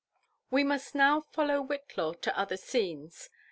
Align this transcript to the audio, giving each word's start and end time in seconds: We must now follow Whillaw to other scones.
We 0.49 0.63
must 0.63 0.95
now 0.95 1.21
follow 1.29 1.61
Whillaw 1.61 2.13
to 2.21 2.35
other 2.35 2.57
scones. 2.57 3.29